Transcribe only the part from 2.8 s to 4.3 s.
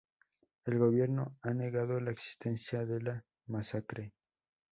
de la masacre.